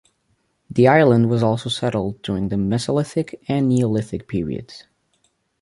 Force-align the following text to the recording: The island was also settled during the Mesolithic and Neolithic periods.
The 0.67 0.87
island 0.87 1.29
was 1.29 1.43
also 1.43 1.69
settled 1.69 2.23
during 2.23 2.49
the 2.49 2.55
Mesolithic 2.55 3.35
and 3.47 3.69
Neolithic 3.69 4.27
periods. 4.27 4.85